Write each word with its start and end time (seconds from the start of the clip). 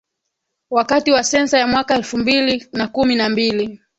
wakati 0.69 1.11
wa 1.11 1.23
sensa 1.23 1.59
ya 1.59 1.67
mwaka 1.67 1.95
elfu 1.95 2.17
mbili 2.17 2.67
na 2.73 2.87
kumi 2.87 3.15
na 3.15 3.29
mbili 3.29 3.79